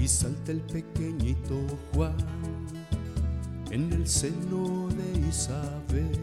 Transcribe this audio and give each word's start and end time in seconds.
y 0.00 0.08
salta 0.08 0.52
el 0.52 0.60
pequeñito 0.60 1.60
Juan 1.92 2.16
en 3.70 3.92
el 3.92 4.08
seno 4.08 4.88
de 4.88 5.28
Isabel. 5.28 6.18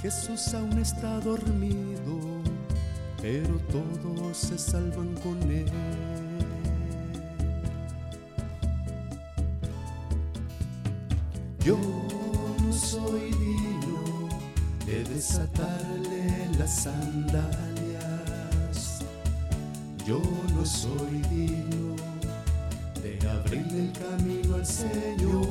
Jesús 0.00 0.52
aún 0.54 0.78
está 0.78 1.20
dormido, 1.20 2.18
pero 3.20 3.56
todos 3.70 4.36
se 4.36 4.58
salvan 4.58 5.14
con 5.22 5.40
él. 5.42 5.70
Yo 11.64 11.78
no 11.78 12.72
soy 12.72 13.30
digno 13.30 14.28
de 14.84 15.04
desatarle 15.04 16.48
las 16.58 16.82
sandalias. 16.82 17.62
Yo 20.04 20.20
no 20.62 20.68
soy 20.68 21.20
digno 21.28 21.96
de 23.02 23.18
abrirle 23.28 23.86
el 23.86 23.92
camino 23.94 24.54
al 24.54 24.64
Señor. 24.64 25.44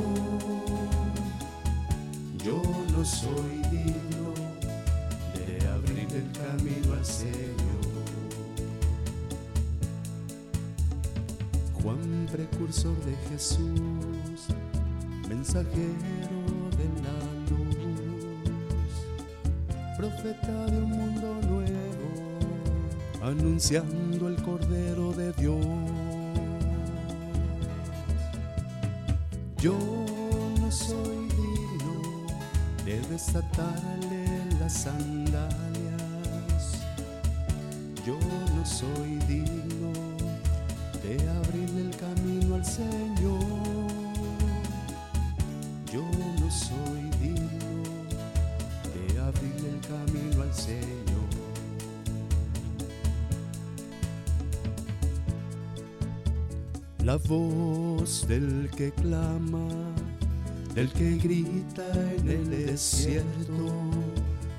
Yo 2.38 2.62
no 2.94 3.04
soy 3.04 3.58
digno 3.70 4.34
de 5.36 5.68
abrirle 5.68 6.20
el 6.20 6.32
camino 6.32 6.94
al 6.94 7.06
Señor. 7.06 7.92
Juan, 11.84 12.30
precursor 12.32 12.96
de 13.04 13.14
Jesús, 13.30 14.48
mensajero 15.28 16.40
de 16.80 16.88
la 17.04 17.18
luz, 17.50 17.76
profeta 19.98 20.66
de 20.68 20.78
un 20.78 20.90
mundo 20.90 21.28
nuevo, 21.50 22.10
anunciando 23.22 24.11
De 24.72 25.34
Dios. 25.34 25.66
Yo 29.58 29.78
no 30.62 30.72
soy 30.72 31.28
digno 31.28 32.26
de 32.86 33.02
desatarle 33.10 34.26
las 34.62 34.72
sandalias. 34.72 35.52
Yo 38.06 38.18
no 38.56 38.66
soy 38.66 39.20
digno 39.28 39.61
La 57.04 57.18
voz 57.18 58.28
del 58.28 58.70
que 58.78 58.92
clama, 58.92 59.68
del 60.76 60.88
que 60.92 61.18
grita 61.18 61.84
en 62.16 62.30
el 62.30 62.68
desierto, 62.68 63.74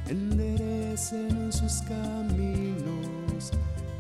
enderecen 0.09 1.53
sus 1.53 1.83
caminos, 1.83 3.53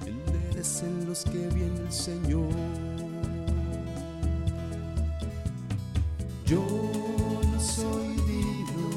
enderecen 0.04 1.06
los 1.06 1.22
que 1.22 1.46
viene 1.54 1.80
el 1.86 1.92
Señor. 1.92 2.52
Yo 6.44 6.66
no 7.52 7.60
soy 7.60 8.08
digno 8.26 8.90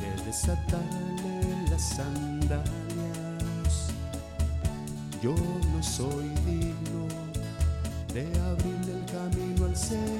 de 0.00 0.24
desatarle 0.26 1.70
las 1.70 1.88
sandalias. 1.96 2.64
Yo 5.20 5.34
no 5.34 5.82
soy 5.82 6.28
digno 6.46 6.69
de 8.12 8.26
abrirle 8.40 8.92
el 8.92 9.04
camino 9.06 9.66
al 9.66 9.76
Señor. 9.76 10.19